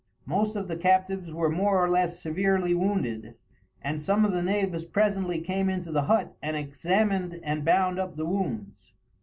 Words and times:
Most 0.25 0.55
of 0.55 0.67
the 0.67 0.75
captives 0.77 1.31
were 1.31 1.51
more 1.51 1.77
or 1.77 1.87
less 1.87 2.19
severely 2.19 2.73
wounded, 2.73 3.35
and 3.83 4.01
some 4.01 4.25
of 4.25 4.31
the 4.31 4.41
natives 4.41 4.83
presently 4.83 5.39
came 5.41 5.69
into 5.69 5.91
the 5.91 6.01
hut 6.05 6.35
and 6.41 6.57
examined 6.57 7.39
and 7.43 7.63
bound 7.63 7.99
up 7.99 8.17
the 8.17 8.25
wounds. 8.25 8.93